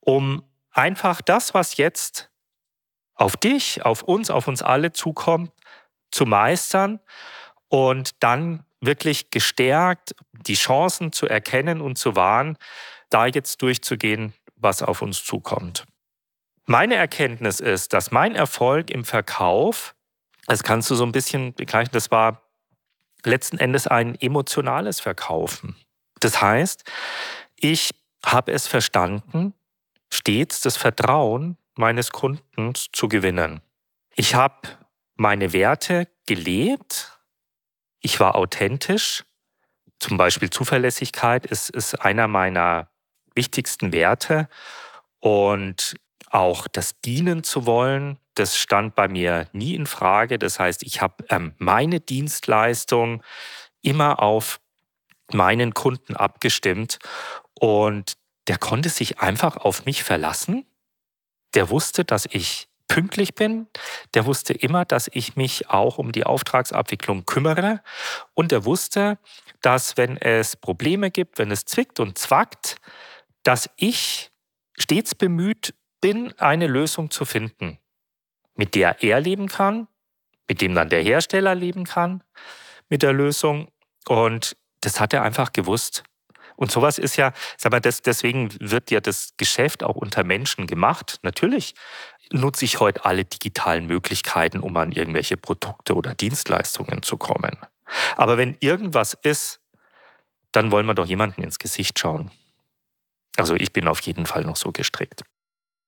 um 0.00 0.42
einfach 0.70 1.20
das, 1.20 1.54
was 1.54 1.76
jetzt 1.76 2.30
auf 3.14 3.36
dich, 3.36 3.84
auf 3.84 4.02
uns, 4.02 4.30
auf 4.30 4.48
uns 4.48 4.62
alle 4.62 4.92
zukommt, 4.92 5.52
zu 6.10 6.24
meistern 6.24 7.00
und 7.68 8.22
dann 8.22 8.64
wirklich 8.80 9.30
gestärkt 9.30 10.14
die 10.32 10.54
Chancen 10.54 11.12
zu 11.12 11.26
erkennen 11.26 11.80
und 11.80 11.98
zu 11.98 12.14
wahren, 12.14 12.56
da 13.10 13.26
jetzt 13.26 13.60
durchzugehen, 13.60 14.32
was 14.60 14.82
auf 14.82 15.02
uns 15.02 15.24
zukommt. 15.24 15.84
Meine 16.66 16.96
Erkenntnis 16.96 17.60
ist, 17.60 17.92
dass 17.92 18.10
mein 18.10 18.34
Erfolg 18.34 18.90
im 18.90 19.04
Verkauf, 19.04 19.94
das 20.46 20.62
kannst 20.62 20.90
du 20.90 20.94
so 20.94 21.04
ein 21.04 21.12
bisschen 21.12 21.54
begleichen, 21.54 21.92
das 21.92 22.10
war 22.10 22.42
letzten 23.24 23.58
Endes 23.58 23.86
ein 23.86 24.14
emotionales 24.20 25.00
Verkaufen. 25.00 25.76
Das 26.20 26.40
heißt, 26.42 26.84
ich 27.56 27.90
habe 28.24 28.52
es 28.52 28.66
verstanden, 28.66 29.54
stets 30.12 30.60
das 30.60 30.76
Vertrauen 30.76 31.56
meines 31.74 32.10
Kunden 32.10 32.74
zu 32.74 33.08
gewinnen. 33.08 33.60
Ich 34.14 34.34
habe 34.34 34.68
meine 35.14 35.52
Werte 35.52 36.08
gelebt, 36.26 37.18
ich 38.00 38.20
war 38.20 38.34
authentisch, 38.34 39.24
zum 39.98 40.16
Beispiel 40.16 40.50
Zuverlässigkeit 40.50 41.46
ist, 41.46 41.70
ist 41.70 41.94
einer 41.94 42.28
meiner 42.28 42.90
wichtigsten 43.38 43.92
Werte 43.92 44.48
und 45.20 45.96
auch 46.30 46.68
das 46.68 47.00
Dienen 47.00 47.42
zu 47.42 47.64
wollen, 47.64 48.18
das 48.34 48.56
stand 48.56 48.94
bei 48.94 49.08
mir 49.08 49.48
nie 49.52 49.74
in 49.74 49.86
Frage. 49.86 50.38
Das 50.38 50.60
heißt, 50.60 50.82
ich 50.82 51.00
habe 51.00 51.24
ähm, 51.30 51.54
meine 51.56 52.00
Dienstleistung 52.00 53.22
immer 53.80 54.20
auf 54.20 54.60
meinen 55.32 55.72
Kunden 55.72 56.16
abgestimmt 56.16 56.98
und 57.54 58.14
der 58.48 58.58
konnte 58.58 58.88
sich 58.88 59.20
einfach 59.20 59.56
auf 59.56 59.84
mich 59.86 60.02
verlassen. 60.04 60.66
Der 61.54 61.70
wusste, 61.70 62.04
dass 62.04 62.26
ich 62.30 62.68
pünktlich 62.88 63.34
bin. 63.34 63.68
Der 64.14 64.26
wusste 64.26 64.54
immer, 64.54 64.84
dass 64.84 65.08
ich 65.12 65.36
mich 65.36 65.68
auch 65.68 65.98
um 65.98 66.10
die 66.10 66.24
Auftragsabwicklung 66.24 67.26
kümmere. 67.26 67.82
Und 68.34 68.50
er 68.50 68.64
wusste, 68.64 69.18
dass 69.60 69.96
wenn 69.96 70.16
es 70.16 70.56
Probleme 70.56 71.10
gibt, 71.10 71.38
wenn 71.38 71.50
es 71.50 71.64
zwickt 71.64 72.00
und 72.00 72.18
zwackt, 72.18 72.76
dass 73.42 73.70
ich 73.76 74.30
stets 74.76 75.14
bemüht 75.14 75.74
bin, 76.00 76.32
eine 76.38 76.66
Lösung 76.66 77.10
zu 77.10 77.24
finden, 77.24 77.78
mit 78.54 78.74
der 78.74 79.02
er 79.02 79.20
leben 79.20 79.48
kann, 79.48 79.88
mit 80.48 80.60
dem 80.60 80.74
dann 80.74 80.88
der 80.88 81.02
Hersteller 81.02 81.54
leben 81.54 81.84
kann, 81.84 82.22
mit 82.88 83.02
der 83.02 83.12
Lösung. 83.12 83.68
Und 84.06 84.56
das 84.80 85.00
hat 85.00 85.12
er 85.12 85.22
einfach 85.22 85.52
gewusst. 85.52 86.04
Und 86.56 86.72
sowas 86.72 86.98
ist 86.98 87.16
ja, 87.16 87.32
sag 87.56 87.70
mal, 87.70 87.80
das, 87.80 88.02
deswegen 88.02 88.48
wird 88.58 88.90
ja 88.90 89.00
das 89.00 89.34
Geschäft 89.36 89.84
auch 89.84 89.94
unter 89.94 90.24
Menschen 90.24 90.66
gemacht. 90.66 91.20
Natürlich 91.22 91.74
nutze 92.32 92.64
ich 92.64 92.80
heute 92.80 93.04
alle 93.04 93.24
digitalen 93.24 93.86
Möglichkeiten, 93.86 94.58
um 94.58 94.76
an 94.76 94.90
irgendwelche 94.90 95.36
Produkte 95.36 95.94
oder 95.94 96.14
Dienstleistungen 96.14 97.02
zu 97.02 97.16
kommen. 97.16 97.56
Aber 98.16 98.38
wenn 98.38 98.56
irgendwas 98.58 99.16
ist, 99.22 99.60
dann 100.50 100.72
wollen 100.72 100.86
wir 100.86 100.94
doch 100.94 101.06
jemanden 101.06 101.42
ins 101.42 101.58
Gesicht 101.58 101.98
schauen. 101.98 102.30
Also 103.38 103.54
ich 103.54 103.72
bin 103.72 103.86
auf 103.86 104.00
jeden 104.00 104.26
Fall 104.26 104.42
noch 104.42 104.56
so 104.56 104.72
gestrickt. 104.72 105.22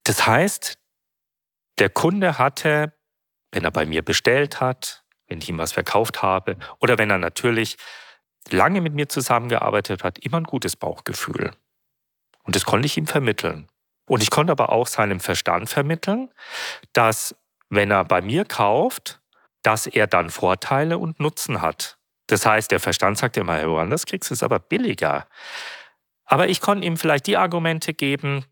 Das 0.04 0.26
heißt, 0.26 0.78
der 1.78 1.90
Kunde 1.90 2.38
hatte, 2.38 2.94
wenn 3.52 3.64
er 3.64 3.70
bei 3.72 3.86
mir 3.86 4.02
bestellt 4.02 4.60
hat, 4.60 5.04
wenn 5.26 5.38
ich 5.38 5.48
ihm 5.48 5.58
was 5.58 5.72
verkauft 5.72 6.22
habe 6.22 6.56
oder 6.78 6.96
wenn 6.98 7.10
er 7.10 7.18
natürlich 7.18 7.76
lange 8.50 8.80
mit 8.80 8.94
mir 8.94 9.08
zusammengearbeitet 9.08 10.04
hat, 10.04 10.18
immer 10.20 10.38
ein 10.38 10.44
gutes 10.44 10.76
Bauchgefühl. 10.76 11.50
Und 12.44 12.56
das 12.56 12.64
konnte 12.64 12.86
ich 12.86 12.96
ihm 12.96 13.06
vermitteln. 13.06 13.68
Und 14.06 14.22
ich 14.22 14.30
konnte 14.30 14.52
aber 14.52 14.70
auch 14.70 14.86
seinem 14.86 15.20
Verstand 15.20 15.68
vermitteln, 15.68 16.30
dass 16.92 17.34
wenn 17.68 17.90
er 17.90 18.04
bei 18.04 18.22
mir 18.22 18.44
kauft, 18.44 19.20
dass 19.62 19.86
er 19.86 20.06
dann 20.06 20.30
Vorteile 20.30 20.98
und 20.98 21.20
Nutzen 21.20 21.60
hat. 21.62 21.98
Das 22.26 22.46
heißt, 22.46 22.70
der 22.70 22.80
Verstand 22.80 23.18
sagt 23.18 23.36
immer, 23.36 23.64
woanders 23.68 24.06
kriegst 24.06 24.30
du 24.30 24.34
es 24.34 24.42
aber 24.42 24.58
billiger. 24.58 25.26
Aber 26.30 26.48
ich 26.48 26.60
konnte 26.60 26.86
ihm 26.86 26.96
vielleicht 26.96 27.26
die 27.26 27.36
Argumente 27.36 27.92
geben, 27.92 28.44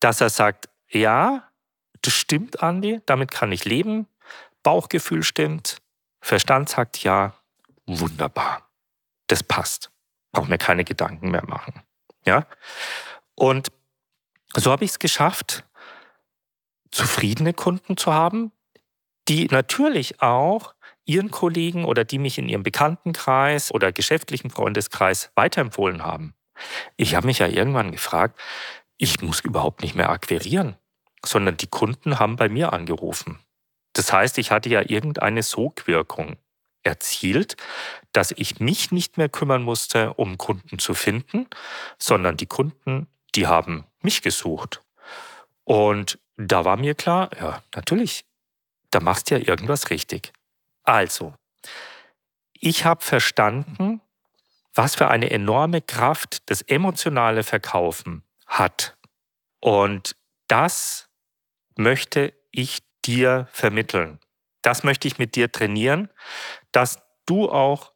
dass 0.00 0.22
er 0.22 0.30
sagt, 0.30 0.70
ja, 0.88 1.46
das 2.00 2.14
stimmt, 2.14 2.62
Andi, 2.62 3.02
damit 3.04 3.30
kann 3.30 3.52
ich 3.52 3.66
leben. 3.66 4.06
Bauchgefühl 4.62 5.22
stimmt. 5.22 5.82
Verstand 6.22 6.70
sagt 6.70 7.04
ja, 7.04 7.34
wunderbar. 7.86 8.66
Das 9.26 9.42
passt. 9.42 9.90
Braucht 10.32 10.48
mir 10.48 10.56
keine 10.56 10.84
Gedanken 10.84 11.30
mehr 11.30 11.44
machen. 11.46 11.82
Ja? 12.24 12.46
Und 13.34 13.70
so 14.54 14.72
habe 14.72 14.84
ich 14.84 14.92
es 14.92 14.98
geschafft, 14.98 15.64
zufriedene 16.90 17.52
Kunden 17.52 17.98
zu 17.98 18.14
haben, 18.14 18.52
die 19.28 19.48
natürlich 19.48 20.22
auch 20.22 20.74
ihren 21.04 21.30
Kollegen 21.30 21.84
oder 21.84 22.04
die 22.04 22.18
mich 22.18 22.38
in 22.38 22.48
ihrem 22.48 22.62
Bekanntenkreis 22.62 23.70
oder 23.70 23.92
geschäftlichen 23.92 24.48
Freundeskreis 24.48 25.30
weiterempfohlen 25.34 26.02
haben. 26.02 26.34
Ich 26.96 27.14
habe 27.14 27.26
mich 27.26 27.38
ja 27.38 27.46
irgendwann 27.46 27.92
gefragt, 27.92 28.38
ich 28.96 29.20
muss 29.20 29.40
überhaupt 29.40 29.82
nicht 29.82 29.94
mehr 29.94 30.10
akquirieren, 30.10 30.76
sondern 31.24 31.56
die 31.56 31.66
Kunden 31.66 32.18
haben 32.18 32.36
bei 32.36 32.48
mir 32.48 32.72
angerufen. 32.72 33.38
Das 33.92 34.12
heißt, 34.12 34.38
ich 34.38 34.50
hatte 34.50 34.68
ja 34.68 34.82
irgendeine 34.86 35.42
Sogwirkung 35.42 36.36
erzielt, 36.82 37.56
dass 38.12 38.32
ich 38.32 38.60
mich 38.60 38.90
nicht 38.90 39.18
mehr 39.18 39.28
kümmern 39.28 39.62
musste, 39.62 40.14
um 40.14 40.38
Kunden 40.38 40.78
zu 40.78 40.94
finden, 40.94 41.46
sondern 41.98 42.36
die 42.36 42.46
Kunden, 42.46 43.06
die 43.34 43.46
haben 43.46 43.84
mich 44.00 44.22
gesucht. 44.22 44.82
Und 45.64 46.18
da 46.36 46.64
war 46.64 46.76
mir 46.76 46.94
klar, 46.94 47.30
ja, 47.38 47.62
natürlich, 47.74 48.24
da 48.90 49.00
machst 49.00 49.30
du 49.30 49.38
ja 49.38 49.46
irgendwas 49.46 49.90
richtig. 49.90 50.32
Also, 50.82 51.34
ich 52.52 52.84
habe 52.84 53.04
verstanden, 53.04 54.00
was 54.74 54.94
für 54.94 55.08
eine 55.08 55.30
enorme 55.30 55.82
Kraft 55.82 56.48
das 56.50 56.62
emotionale 56.62 57.42
Verkaufen 57.42 58.24
hat. 58.46 58.96
Und 59.60 60.16
das 60.48 61.08
möchte 61.76 62.32
ich 62.50 62.82
dir 63.04 63.48
vermitteln. 63.52 64.18
Das 64.62 64.84
möchte 64.84 65.08
ich 65.08 65.18
mit 65.18 65.34
dir 65.34 65.50
trainieren, 65.50 66.08
dass 66.70 67.02
du 67.26 67.50
auch 67.50 67.92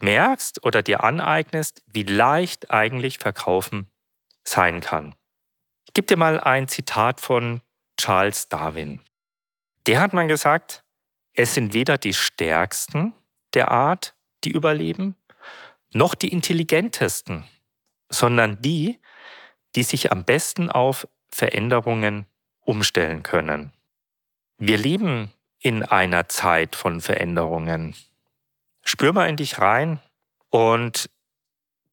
merkst 0.00 0.64
oder 0.64 0.82
dir 0.82 1.04
aneignest, 1.04 1.82
wie 1.86 2.04
leicht 2.04 2.70
eigentlich 2.70 3.18
Verkaufen 3.18 3.90
sein 4.44 4.80
kann. 4.80 5.14
Ich 5.86 5.94
gebe 5.94 6.06
dir 6.06 6.16
mal 6.16 6.40
ein 6.40 6.68
Zitat 6.68 7.20
von 7.20 7.60
Charles 7.98 8.48
Darwin. 8.48 9.00
Der 9.86 10.00
hat 10.00 10.12
mal 10.12 10.26
gesagt, 10.26 10.84
es 11.34 11.54
sind 11.54 11.72
weder 11.72 11.98
die 11.98 12.14
Stärksten 12.14 13.14
der 13.54 13.70
Art, 13.70 14.14
die 14.44 14.50
überleben, 14.50 15.16
noch 15.92 16.14
die 16.14 16.28
Intelligentesten, 16.28 17.44
sondern 18.08 18.60
die, 18.60 18.98
die 19.74 19.82
sich 19.82 20.12
am 20.12 20.24
besten 20.24 20.70
auf 20.70 21.08
Veränderungen 21.30 22.26
umstellen 22.60 23.22
können. 23.22 23.72
Wir 24.58 24.78
leben 24.78 25.32
in 25.60 25.82
einer 25.82 26.28
Zeit 26.28 26.76
von 26.76 27.00
Veränderungen. 27.00 27.94
Spür 28.82 29.12
mal 29.12 29.28
in 29.28 29.36
dich 29.36 29.58
rein 29.58 30.00
und 30.50 31.10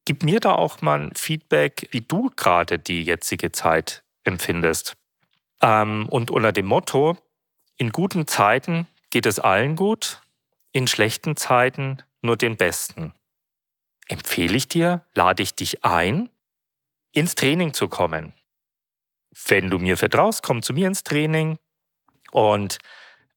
gib 0.04 0.22
mir 0.22 0.40
da 0.40 0.54
auch 0.54 0.80
mal 0.82 1.00
ein 1.00 1.14
Feedback, 1.14 1.88
wie 1.90 2.00
du 2.00 2.30
gerade 2.34 2.78
die 2.78 3.02
jetzige 3.02 3.52
Zeit 3.52 4.02
empfindest. 4.24 4.96
Ähm, 5.60 6.08
und 6.08 6.30
unter 6.30 6.52
dem 6.52 6.66
Motto, 6.66 7.16
in 7.76 7.90
guten 7.90 8.26
Zeiten 8.26 8.86
geht 9.10 9.26
es 9.26 9.38
allen 9.38 9.76
gut, 9.76 10.22
in 10.72 10.86
schlechten 10.86 11.36
Zeiten 11.36 12.02
nur 12.22 12.36
den 12.36 12.56
Besten. 12.56 13.12
Empfehle 14.08 14.56
ich 14.56 14.68
dir, 14.68 15.04
lade 15.14 15.42
ich 15.42 15.54
dich 15.54 15.84
ein, 15.84 16.30
ins 17.12 17.34
Training 17.34 17.72
zu 17.74 17.88
kommen. 17.88 18.34
Wenn 19.48 19.70
du 19.70 19.78
mir 19.78 19.96
vertraust, 19.96 20.42
komm 20.42 20.62
zu 20.62 20.72
mir 20.72 20.86
ins 20.86 21.02
Training 21.02 21.58
und 22.30 22.78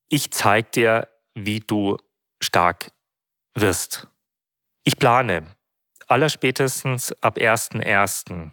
ich 0.10 0.32
zeige 0.32 0.70
dir, 0.70 1.10
wie 1.34 1.60
du 1.60 1.98
stark 2.42 2.92
wirst. 3.54 4.08
Ich 4.84 4.98
plane 4.98 5.46
allerspätestens 6.08 7.14
ab 7.22 7.38
1.1. 7.38 8.52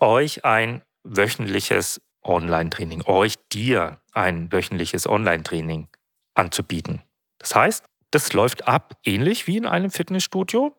euch 0.00 0.44
ein 0.44 0.82
wöchentliches 1.02 2.00
Online-Training, 2.22 3.02
euch 3.06 3.34
dir 3.52 4.00
ein 4.12 4.50
wöchentliches 4.50 5.06
Online-Training 5.06 5.88
anzubieten. 6.34 7.02
Das 7.38 7.54
heißt, 7.54 7.84
das 8.10 8.32
läuft 8.32 8.66
ab 8.66 8.96
ähnlich 9.04 9.46
wie 9.46 9.56
in 9.56 9.66
einem 9.66 9.90
Fitnessstudio. 9.90 10.74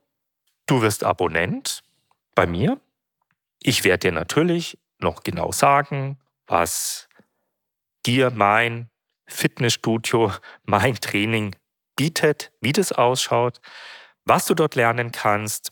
Du 0.68 0.82
wirst 0.82 1.04
Abonnent 1.04 1.84
bei 2.34 2.48
mir. 2.48 2.80
Ich 3.62 3.84
werde 3.84 4.10
dir 4.10 4.12
natürlich 4.12 4.78
noch 5.00 5.24
genau 5.24 5.52
sagen, 5.52 6.20
was 6.48 7.08
dir 8.06 8.32
mein 8.32 8.90
Fitnessstudio, 9.28 10.32
mein 10.64 10.96
Training 10.96 11.56
bietet, 11.96 12.52
wie 12.62 12.74
das 12.74 12.92
ausschaut, 12.92 13.62
was 14.26 14.46
du 14.46 14.54
dort 14.54 14.76
lernen 14.76 15.12
kannst, 15.12 15.72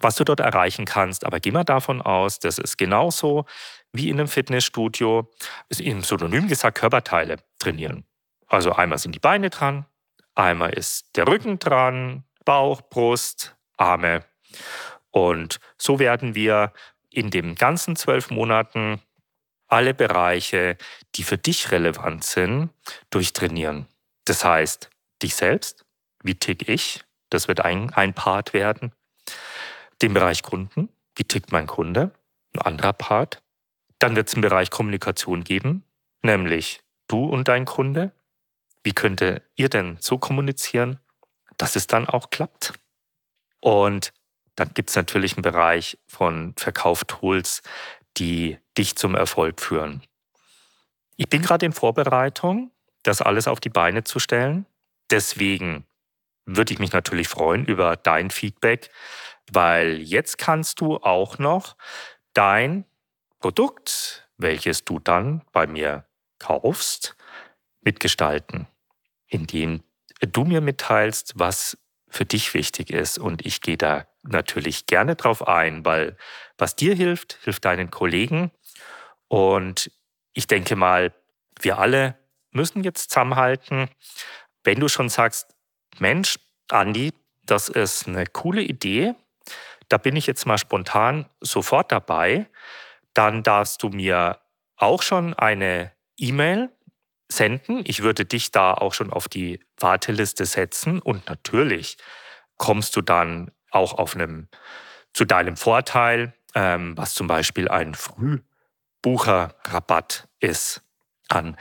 was 0.00 0.16
du 0.16 0.24
dort 0.24 0.40
erreichen 0.40 0.86
kannst. 0.86 1.24
Aber 1.24 1.38
geh 1.38 1.50
mal 1.50 1.64
davon 1.64 2.02
aus, 2.02 2.38
das 2.38 2.58
ist 2.58 2.78
genauso 2.78 3.44
wie 3.92 4.08
in 4.08 4.18
einem 4.18 4.28
Fitnessstudio, 4.28 5.30
ist 5.68 5.80
im 5.80 6.02
Synonym 6.02 6.48
gesagt, 6.48 6.78
Körperteile 6.78 7.36
trainieren. 7.58 8.04
Also 8.46 8.72
einmal 8.72 8.98
sind 8.98 9.14
die 9.14 9.20
Beine 9.20 9.50
dran, 9.50 9.86
einmal 10.34 10.72
ist 10.72 11.16
der 11.16 11.28
Rücken 11.28 11.58
dran, 11.58 12.24
Bauch, 12.44 12.82
Brust, 12.82 13.54
Arme. 13.76 14.24
Und 15.10 15.60
so 15.76 15.98
werden 15.98 16.34
wir 16.34 16.72
in 17.10 17.30
den 17.30 17.54
ganzen 17.54 17.96
zwölf 17.96 18.30
Monaten 18.30 19.00
alle 19.68 19.94
Bereiche, 19.94 20.76
die 21.14 21.22
für 21.22 21.38
dich 21.38 21.70
relevant 21.70 22.24
sind, 22.24 22.70
durchtrainieren. 23.10 23.86
Das 24.24 24.44
heißt, 24.44 24.90
dich 25.22 25.34
selbst, 25.34 25.84
wie 26.22 26.34
tick 26.34 26.68
ich, 26.68 27.04
das 27.30 27.48
wird 27.48 27.60
ein, 27.60 27.90
ein 27.92 28.14
Part 28.14 28.52
werden. 28.52 28.92
Den 30.02 30.12
Bereich 30.12 30.42
Kunden, 30.42 30.88
wie 31.16 31.24
tickt 31.24 31.52
mein 31.52 31.66
Kunde, 31.66 32.12
ein 32.54 32.60
anderer 32.60 32.92
Part. 32.92 33.42
Dann 33.98 34.16
wird 34.16 34.28
es 34.28 34.34
einen 34.34 34.42
Bereich 34.42 34.70
Kommunikation 34.70 35.44
geben, 35.44 35.84
nämlich 36.22 36.82
du 37.08 37.24
und 37.24 37.48
dein 37.48 37.64
Kunde. 37.64 38.12
Wie 38.82 38.92
könnte 38.92 39.42
ihr 39.54 39.68
denn 39.68 39.96
so 40.00 40.18
kommunizieren, 40.18 40.98
dass 41.56 41.76
es 41.76 41.86
dann 41.86 42.08
auch 42.08 42.30
klappt? 42.30 42.74
Und 43.62 44.12
dann 44.56 44.74
gibt 44.74 44.90
es 44.90 44.96
natürlich 44.96 45.36
einen 45.36 45.42
Bereich 45.42 45.96
von 46.06 46.52
Verkauftools, 46.58 47.62
die 48.18 48.58
dich 48.76 48.96
zum 48.96 49.14
Erfolg 49.14 49.60
führen. 49.60 50.02
Ich 51.16 51.28
bin 51.28 51.42
gerade 51.42 51.64
in 51.64 51.72
Vorbereitung, 51.72 52.72
das 53.04 53.22
alles 53.22 53.46
auf 53.46 53.60
die 53.60 53.70
Beine 53.70 54.02
zu 54.02 54.18
stellen. 54.18 54.66
Deswegen 55.10 55.86
würde 56.44 56.72
ich 56.72 56.80
mich 56.80 56.92
natürlich 56.92 57.28
freuen 57.28 57.64
über 57.64 57.96
dein 57.96 58.30
Feedback, 58.30 58.90
weil 59.50 60.02
jetzt 60.02 60.38
kannst 60.38 60.80
du 60.80 60.96
auch 60.96 61.38
noch 61.38 61.76
dein 62.34 62.84
Produkt, 63.38 64.28
welches 64.38 64.84
du 64.84 64.98
dann 64.98 65.42
bei 65.52 65.68
mir 65.68 66.04
kaufst, 66.40 67.16
mitgestalten, 67.80 68.66
indem 69.28 69.84
du 70.20 70.44
mir 70.44 70.60
mitteilst, 70.60 71.34
was 71.36 71.78
für 72.12 72.24
dich 72.26 72.54
wichtig 72.54 72.90
ist. 72.90 73.18
Und 73.18 73.44
ich 73.44 73.60
gehe 73.60 73.76
da 73.76 74.06
natürlich 74.22 74.86
gerne 74.86 75.16
drauf 75.16 75.46
ein, 75.48 75.84
weil 75.84 76.16
was 76.58 76.76
dir 76.76 76.94
hilft, 76.94 77.38
hilft 77.42 77.64
deinen 77.64 77.90
Kollegen. 77.90 78.52
Und 79.28 79.90
ich 80.34 80.46
denke 80.46 80.76
mal, 80.76 81.12
wir 81.60 81.78
alle 81.78 82.16
müssen 82.50 82.84
jetzt 82.84 83.10
zusammenhalten. 83.10 83.88
Wenn 84.62 84.78
du 84.78 84.88
schon 84.88 85.08
sagst, 85.08 85.54
Mensch, 85.98 86.38
Andi, 86.68 87.12
das 87.44 87.68
ist 87.68 88.06
eine 88.06 88.26
coole 88.26 88.62
Idee, 88.62 89.14
da 89.88 89.98
bin 89.98 90.16
ich 90.16 90.26
jetzt 90.26 90.46
mal 90.46 90.58
spontan 90.58 91.28
sofort 91.40 91.92
dabei, 91.92 92.46
dann 93.14 93.42
darfst 93.42 93.82
du 93.82 93.88
mir 93.88 94.40
auch 94.76 95.02
schon 95.02 95.34
eine 95.34 95.92
E-Mail 96.16 96.70
senden. 97.32 97.82
Ich 97.86 98.02
würde 98.02 98.24
dich 98.24 98.52
da 98.52 98.72
auch 98.74 98.94
schon 98.94 99.12
auf 99.12 99.28
die 99.28 99.58
Warteliste 99.78 100.46
setzen 100.46 101.00
und 101.00 101.28
natürlich 101.28 101.96
kommst 102.56 102.94
du 102.96 103.02
dann 103.02 103.50
auch 103.70 103.92
auf 103.94 104.14
einem 104.14 104.48
zu 105.12 105.24
deinem 105.24 105.56
Vorteil, 105.56 106.34
ähm, 106.54 106.96
was 106.96 107.14
zum 107.14 107.26
Beispiel 107.26 107.66
ein 107.68 107.94
Frühbucherrabatt 107.94 110.28
ist, 110.40 110.82
an. 111.28 111.56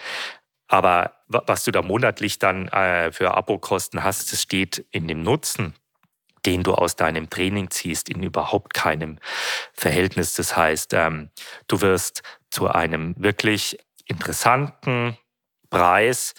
Aber 0.67 1.15
was 1.27 1.63
du 1.63 1.71
da 1.71 1.81
monatlich 1.81 2.37
dann 2.39 2.67
äh, 2.69 3.11
für 3.11 3.33
Abokosten 3.33 4.03
hast, 4.03 4.31
das 4.31 4.41
steht 4.41 4.85
in 4.91 5.07
dem 5.07 5.23
Nutzen 5.23 5.73
den 6.45 6.63
du 6.63 6.73
aus 6.73 6.95
deinem 6.95 7.29
Training 7.29 7.69
ziehst, 7.69 8.09
in 8.09 8.23
überhaupt 8.23 8.73
keinem 8.73 9.19
Verhältnis. 9.73 10.33
Das 10.33 10.55
heißt, 10.55 10.93
ähm, 10.93 11.29
du 11.67 11.81
wirst 11.81 12.23
zu 12.49 12.67
einem 12.67 13.15
wirklich 13.17 13.77
interessanten 14.05 15.17
Preis 15.71 16.35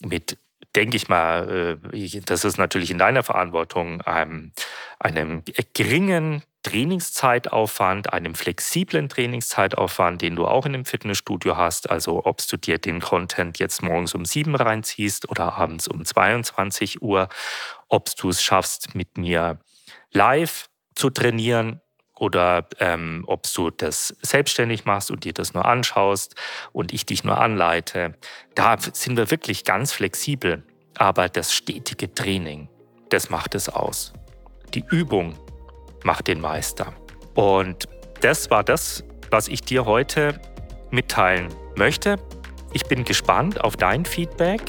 mit, 0.00 0.38
denke 0.76 0.96
ich 0.96 1.08
mal, 1.08 1.80
äh, 1.92 2.20
das 2.20 2.44
ist 2.44 2.58
natürlich 2.58 2.92
in 2.92 2.98
deiner 2.98 3.24
Verantwortung, 3.24 4.02
ähm, 4.06 4.52
einem 5.00 5.42
geringen 5.74 6.44
Trainingszeitaufwand, 6.62 8.12
einem 8.12 8.34
flexiblen 8.34 9.08
Trainingszeitaufwand, 9.08 10.20
den 10.20 10.36
du 10.36 10.46
auch 10.46 10.66
in 10.66 10.74
einem 10.74 10.84
Fitnessstudio 10.84 11.56
hast. 11.56 11.88
Also 11.90 12.24
ob 12.26 12.46
du 12.46 12.56
dir 12.56 12.78
den 12.78 13.00
Content 13.00 13.58
jetzt 13.58 13.82
morgens 13.82 14.14
um 14.14 14.24
sieben 14.24 14.54
reinziehst 14.54 15.28
oder 15.30 15.54
abends 15.54 15.88
um 15.88 16.04
22 16.04 17.02
Uhr, 17.02 17.28
ob 17.88 18.14
du 18.16 18.30
es 18.30 18.42
schaffst, 18.42 18.94
mit 18.94 19.16
mir 19.16 19.60
live 20.12 20.68
zu 20.94 21.10
trainieren 21.10 21.80
oder 22.18 22.66
ähm, 22.78 23.24
ob 23.26 23.42
du 23.54 23.70
das 23.70 24.16
selbstständig 24.22 24.84
machst 24.84 25.10
und 25.10 25.24
dir 25.24 25.32
das 25.32 25.54
nur 25.54 25.64
anschaust 25.64 26.34
und 26.72 26.92
ich 26.92 27.06
dich 27.06 27.24
nur 27.24 27.38
anleite. 27.38 28.14
Da 28.54 28.76
sind 28.78 29.16
wir 29.16 29.30
wirklich 29.30 29.64
ganz 29.64 29.92
flexibel. 29.92 30.64
Aber 30.98 31.28
das 31.28 31.52
stetige 31.52 32.14
Training, 32.14 32.68
das 33.10 33.28
macht 33.28 33.54
es 33.54 33.68
aus. 33.68 34.14
Die 34.72 34.84
Übung 34.90 35.34
macht 36.04 36.26
den 36.28 36.40
Meister. 36.40 36.94
Und 37.34 37.86
das 38.22 38.50
war 38.50 38.64
das, 38.64 39.04
was 39.30 39.48
ich 39.48 39.60
dir 39.60 39.84
heute 39.84 40.40
mitteilen 40.90 41.48
möchte. 41.76 42.16
Ich 42.72 42.86
bin 42.86 43.04
gespannt 43.04 43.62
auf 43.62 43.76
dein 43.76 44.04
Feedback 44.04 44.62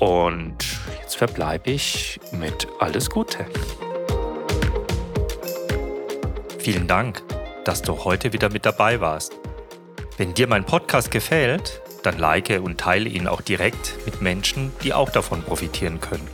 und 0.00 0.56
jetzt 1.00 1.16
verbleibe 1.16 1.70
ich 1.70 2.20
mit 2.32 2.68
alles 2.78 3.08
Gute. 3.10 3.46
Vielen 6.64 6.88
Dank, 6.88 7.22
dass 7.66 7.82
du 7.82 8.04
heute 8.04 8.32
wieder 8.32 8.48
mit 8.48 8.64
dabei 8.64 8.98
warst. 8.98 9.34
Wenn 10.16 10.32
dir 10.32 10.46
mein 10.46 10.64
Podcast 10.64 11.10
gefällt, 11.10 11.82
dann 12.02 12.16
like 12.16 12.58
und 12.64 12.80
teile 12.80 13.10
ihn 13.10 13.28
auch 13.28 13.42
direkt 13.42 13.98
mit 14.06 14.22
Menschen, 14.22 14.72
die 14.82 14.94
auch 14.94 15.10
davon 15.10 15.42
profitieren 15.42 16.00
könnten. 16.00 16.26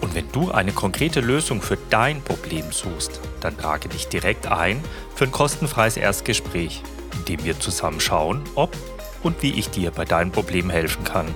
Und 0.01 0.15
wenn 0.15 0.33
du 0.33 0.51
eine 0.51 0.73
konkrete 0.73 1.21
Lösung 1.21 1.61
für 1.61 1.77
dein 1.91 2.23
Problem 2.23 2.73
suchst, 2.73 3.21
dann 3.43 3.59
trage 3.59 3.91
dich 3.91 4.09
direkt 4.09 4.47
ein 4.47 4.83
für 5.15 5.25
ein 5.25 5.33
kostenfreies 5.33 5.99
Erstgespräch, 5.99 6.83
in 7.19 7.27
dem 7.27 7.45
wir 7.45 7.61
zusammen 7.61 8.01
schauen, 8.01 8.41
ob 8.55 8.75
und 9.23 9.43
wie 9.43 9.59
ich 9.59 9.71
dir 9.71 9.91
bei 9.91 10.05
deinem 10.05 10.33
Problem 10.33 10.71
helfen 10.71 11.05
kann. 11.05 11.27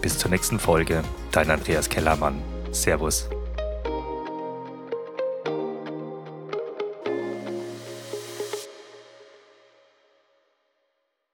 Bis 0.00 0.18
zur 0.18 0.30
nächsten 0.30 0.58
Folge, 0.58 1.02
dein 1.32 1.50
Andreas 1.50 1.88
Kellermann. 1.88 2.42
Servus. 2.72 3.28